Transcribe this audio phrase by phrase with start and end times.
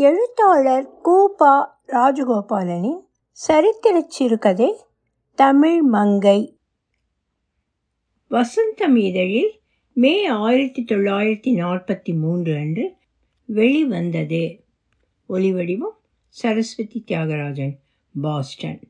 [0.00, 3.00] எழுத்தாளர் கூபா ராஜகோபாலனின்
[3.32, 4.74] சரித்திரச் சிறுகதை
[5.34, 6.58] தமிழ் மங்கை.
[8.30, 9.60] வசந்தம் இதழில்
[9.92, 12.94] மே ஆயிரத்தி தொள்ளாயிரத்தி நாற்பத்தி மூன்று அன்று
[13.44, 14.64] வெளிவந்தது.
[15.28, 15.96] ஒலிவடிவம்
[16.28, 17.76] சரஸ்வதி தியாகராஜன்
[18.20, 18.80] பாஸ்டன்.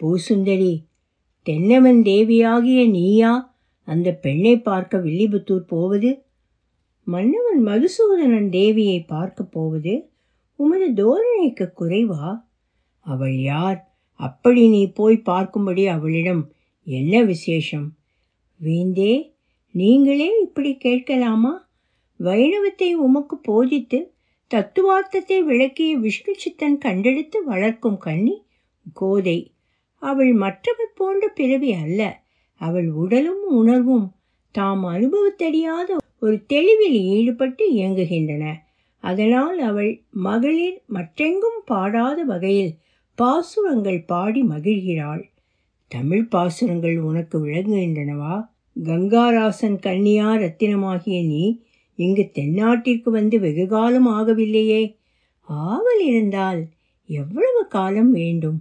[0.00, 0.84] பூசுந்தரி
[1.42, 6.25] தென்னவன் தேவியாகிய நீயா அந்த பெண்ணை பார்க்க வில்லிபுத்தூர் போவது
[7.08, 10.10] மன்னவன் மதுசூதனன் தேவியை பார்க்கப் போவது
[10.56, 12.42] உமது தோரணைக்கு குறைவா?
[13.00, 13.94] அவள் யார்?
[14.10, 16.52] அப்படி நீ போய் பார்க்கும்படி அவளிடம்
[16.84, 17.92] என்ன விசேஷம்?
[18.64, 19.34] வேந்தே
[19.70, 21.68] நீங்களே இப்படி கேட்கலாமா?
[22.20, 24.14] வைணவத்தை உமக்கு போதித்து
[24.54, 28.46] தத்துவார்த்தத்தை விளக்கிய விஷ்ணு சித்தன் கண்டெடுத்து வளர்க்கும் கன்னி
[28.92, 29.54] கோதை.
[29.94, 32.22] அவள் மற்றவர் போன்ற பிறவி அல்ல.
[32.54, 34.14] அவள் உடலும் உணர்வும்
[34.50, 38.44] தாம் அனுபவத்தறியாத ஒரு தெளிவில் ஈடுபட்டு இயங்குகின்றன.
[39.00, 42.78] அதனால் அவள் மகளிர் மற்றெங்கும் பாடாத வகையில்
[43.14, 45.24] பாசுரங்கள் பாடி மகிழ்கிறாள்.
[45.90, 48.48] தமிழ் பாசுரங்கள் உனக்கு விளங்குகின்றனவா?
[48.82, 51.44] கங்காராசன் கன்னியா ரத்தினமாகிய நீ
[51.98, 54.96] இங்கு தென்னாட்டிற்கு வந்து வெகு காலம் ஆகவில்லையே.
[55.48, 56.60] ஆவல் இருந்தால்
[57.08, 58.58] எவ்வளவு காலம் வேண்டும்?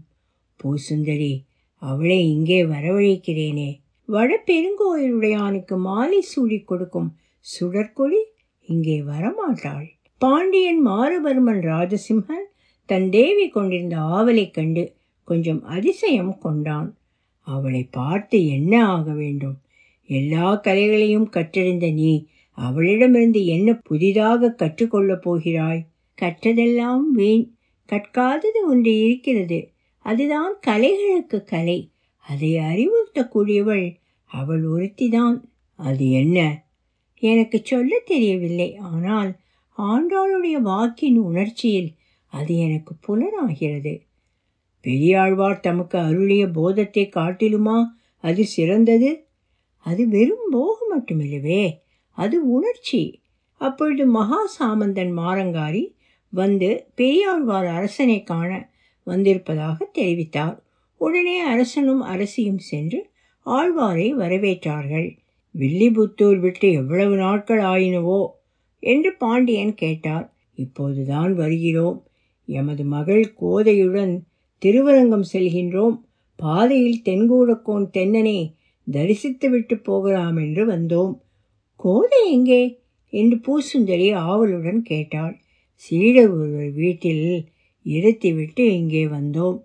[0.60, 1.34] பூசுந்தரி
[1.82, 3.70] அவளை இங்கே வரவழைக்கிறேனே.
[4.10, 7.10] வடபெருங்கோயிலுடையானுக்கு மாலை சூடி கொடுக்கும்
[7.46, 8.24] சுடற்கொழி
[8.62, 9.90] இங்கே வரமாட்டாள்.
[10.18, 12.46] பாண்டியன் மாரவர்மன் ராஜசிம்ஹன்
[12.86, 14.94] தன் தேவி கொண்டிருந்த ஆவலைக் கண்டு
[15.24, 16.98] கொஞ்சம் அதிசயம் கொண்டான்.
[17.40, 19.58] அவளை பார்த்து என்ன ஆக வேண்டும்?
[20.08, 25.86] எல்லா கலைகளையும் கற்றறிந்த நீ அவளிடமிருந்து என்ன புதிதாக கற்றுக்கொள்ளப் போகிறாய்?
[26.22, 27.52] கற்றதெல்லாம் வீண்.
[27.90, 29.70] கற்காதது ஒன்று இருக்கிறது.
[30.00, 31.90] அதுதான் கலைகளுக்கு கலை.
[32.28, 35.42] அதை அறிவுறுத்தக்கூடியவள் அவள் ஒருத்திதான்.
[35.76, 36.65] அது என்ன?
[37.26, 38.70] எனக்கு சொல்ல தெரியவில்லை.
[38.94, 39.32] ஆனால்
[39.78, 41.92] ஆண்டாளுடைய வாக்கின் உணர்ச்சியில்
[42.34, 43.94] அது எனக்கு புலனாகிறது.
[44.86, 47.78] பெரியாழ்வார் தமக்கு அருளிய போதத்தை காட்டிலுமா?
[48.24, 49.12] அது சிறந்தது.
[49.86, 51.64] அது வெறும் போகம் மட்டுமில்லவே
[52.18, 53.02] அது உணர்ச்சி.
[53.62, 55.84] அப்பொழுது மகா சாமந்தன் மாரங்காரி
[56.34, 58.52] வந்து பெரியாழ்வார் அரசனை காண
[59.08, 60.58] வந்திருப்பதாக தெரிவித்தார்.
[61.02, 63.00] உடனே அரசனும் அரசியும் சென்று
[63.46, 65.08] ஆழ்வாரை வரவேற்றார்கள்.
[65.60, 68.26] வில்லிபுத்தூர் விட்டு எவ்வளவு நாட்கள் ஆயினவோ?
[68.80, 70.34] என்று பாண்டியன் கேட்டார்.
[70.56, 72.08] இப்போதுதான் வருகிறோம்.
[72.46, 74.24] எமது மகள் கோதையுடன்
[74.58, 76.00] திருவரங்கம் செல்கின்றோம்.
[76.36, 78.54] பாதையில் தென்கூடக்கோன் தென்னனை
[78.92, 81.14] தரிசித்துவிட்டு போகலாம் என்று வந்தோம்.
[81.76, 82.80] கோதை எங்கே?
[83.10, 85.40] என்று பூசுந்தரி ஆவலுடன் கேட்டாள்.
[85.74, 87.46] சீடர் ஒருவர் வீட்டில்
[87.84, 89.62] இருத்திவிட்டு இங்கே வந்தோம்.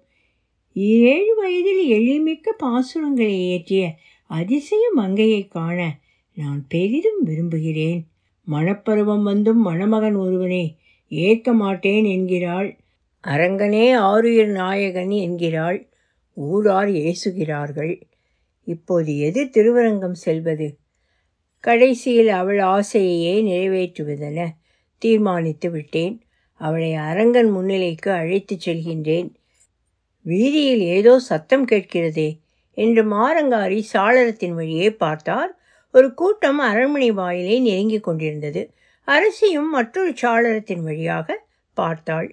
[0.73, 3.95] ஏழு வயதில் எழில்மிக்க பாசுரங்களை இயற்றிய
[4.31, 5.99] அதிசய மங்கையை காண
[6.35, 8.01] நான் பெரிதும் விரும்புகிறேன்.
[8.47, 12.69] மணப்பருவம் வந்தும் மணமகன் ஒருவனை ஏற்க மாட்டேன் என்கிறாள்.
[13.25, 15.79] அரங்கனே ஆருயிர் நாயகன் என்கிறாள்.
[16.35, 18.01] ஊரார் ஏசுகிறார்கள்.
[18.65, 20.69] இப்போது எது திருவரங்கம் செல்வது?
[21.65, 24.49] கடைசியில் அவள் ஆசையையே நிறைவேற்றுவதென
[24.99, 26.23] தீர்மானித்து விட்டேன்.
[26.61, 29.29] அவளை அரங்கன் முன்னிலைக்கு அழைத்துச் செல்கின்றேன்.
[30.23, 32.31] வீதியில் ஏதோ சத்தம் கேட்கிறதே
[32.75, 35.59] என்று மாரங்காரி சாளரத்தின் வழியே பார்த்தார்.
[35.95, 38.71] ஒரு கூட்டம் அரண்மனை வாயிலை நெருங்கிக் கொண்டிருந்தது.
[39.05, 42.29] அரசியும் மற்றொரு சாளரத்தின் வழியாக பார்த்தாள்.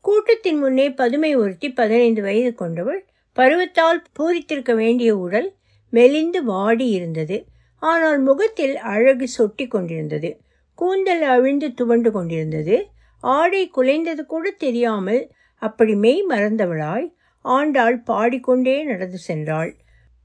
[0.00, 3.06] கூட்டத்தின் முன்னே பதுமை ஒருத்தி பதினைந்து வயது கொண்டவள்.
[3.36, 5.54] பருவத்தால் பூரித்திருக்க வேண்டிய உடல்
[5.90, 7.46] மெலிந்து வாடி இருந்தது.
[7.78, 10.40] ஆனால் முகத்தில் அழகு சொட்டி கொண்டிருந்தது.
[10.74, 12.76] கூந்தல் அவிழ்ந்து துவண்டு கொண்டிருந்தது.
[13.20, 15.30] ஆடை குலைந்தது கூட தெரியாமல்
[15.62, 17.06] அப்படி மெய் மறந்தவளாய்.
[17.44, 19.72] ஆண்டாள் பாடிக்கொண்டே நடந்து சென்றாள்.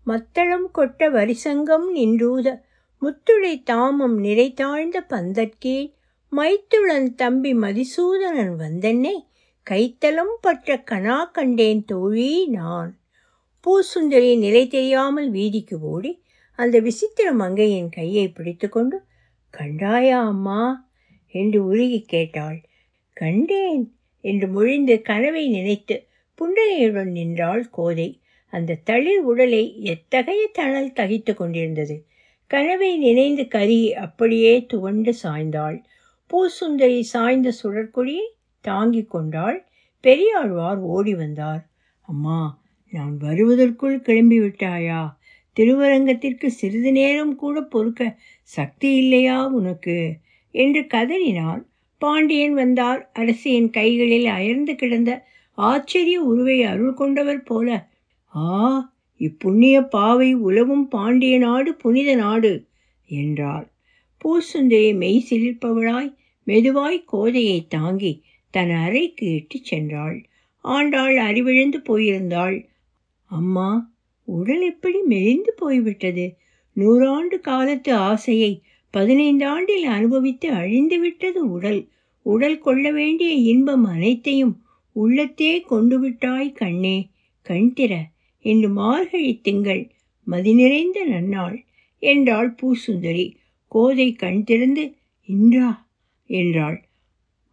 [0.04, 2.62] மத்தளம் கொட்ட வரிசங்கம் நின்றூத
[3.02, 5.94] முத்துளை தாமம் நிறைத்தாழ்ந்த பந்தற்கே
[6.32, 9.14] மைத்துளன் தம்பி மதிசூதனன் வந்தென்னே
[9.70, 12.92] கைத்தலம் பற்ற கனா கண்டேன் தோழி நான்.
[13.64, 16.22] பூசுந்தரி நிலை தெரியாமல் வீதிக்கு ஓடி
[16.56, 18.98] அந்த விசித்திர மங்கையின் கையை பிடித்துக்கொண்டு
[19.54, 20.62] கண்டாயா அம்மா?
[21.28, 22.60] என்று உருகி கேட்டாள்.
[23.14, 23.84] கண்டேன்
[24.24, 26.08] என்று மொழிந்து கனவை நினைத்து
[26.40, 28.10] புன்னகையுடன் நின்றாள் கோதை.
[28.54, 31.96] அந்த தளிர் உடலை எத்தகைய தணல் தகித்து கொண்டிருந்தது?
[32.52, 35.78] கனவை நினைந்து கரி அப்படியே துவண்டு சாய்ந்தாள்.
[36.30, 38.28] பூசுந்தரி சாய்ந்த சுடற்கொடியை
[38.66, 39.58] தாங்கிக் கொண்டாள்.
[40.04, 41.62] பெரியாழ்வார் ஓடி வந்தார்.
[42.08, 42.40] அம்மா
[42.94, 45.02] நான் வருவதற்குள் கிளம்பிவிட்டாயா?
[45.58, 48.02] திருவரங்கத்திற்கு சிறிது நேரம் கூட பொறுக்க
[48.50, 49.98] சக்தி இல்லையா உனக்கு
[50.56, 51.62] என்று கதறினார்
[52.02, 53.02] பாண்டியன் வந்தார்.
[53.14, 55.12] அரசியின் கைகளில் அயர்ந்து கிடந்த
[55.60, 57.90] ஆச்சரிய உருவை அருள் கொண்டவர் போல.
[58.36, 62.52] ஆ இப்புண்ணிய பாவை உலவும் பாண்டிய நாடு புனித நாடு
[63.10, 63.68] என்றாள்.
[64.22, 66.12] பூசுந்தரி மெய் சிலிர்ப்பவளாய்
[66.48, 68.14] மெதுவாய் கோதையை தாங்கி
[68.54, 70.18] தன் அறைக்கு இட்டுச் சென்றாள்.
[70.66, 72.58] ஆண்டாள் அறிவிழந்து போயிருந்தாள்.
[73.30, 73.70] அம்மா
[74.28, 76.26] உடல் எப்படி மெலிந்து போய்விட்டது?
[76.78, 78.52] நூறாண்டு காலத்து ஆசையை
[78.94, 81.82] பதினைந்தாண்டில் அனுபவித்து அழிந்துவிட்டது உடல்.
[82.26, 84.56] உடல் கொள்ள வேண்டிய இன்பம் அனைத்தையும்
[84.96, 86.98] உள்ளத்தே கொண்டு விட்டாய் கண்ணே
[87.46, 88.08] கண்திர என்று
[88.46, 89.84] இன்று மார்கழி திங்கள்
[90.28, 91.58] மதி நிறைந்த நன்னாள்
[92.04, 93.26] என்றாள் பூசுந்தரி.
[93.72, 94.84] கோதை கண் திறந்து
[95.30, 95.70] இன்றா?
[96.30, 96.78] என்றாள்.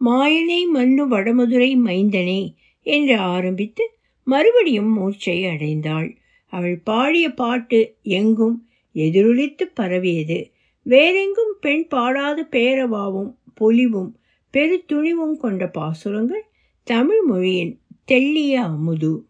[0.01, 2.41] மாயனை மண்ணு வடமதுரை மைந்தனே
[2.85, 3.83] என்று ஆரம்பித்து
[4.27, 6.09] மறுபடியும் மூச்சை அடைந்தாள்.
[6.53, 8.57] அவள் பாடிய பாட்டு எங்கும்
[8.95, 10.39] எதிரொலித்து பரவியது.
[10.85, 14.11] வேறெங்கும் பெண் பாடாத பேரவாவும் பொலிவும்
[14.53, 16.43] பெருத்துணிவும் கொண்ட பாசுரங்கள்
[16.87, 19.27] தமிழ் மொழியின் தெள்ளிய அமுது.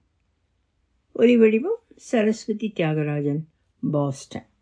[1.16, 3.40] ஒலிவடிவம் சரஸ்வதி தியாகராஜன்
[3.92, 4.48] பாஸ்டன்.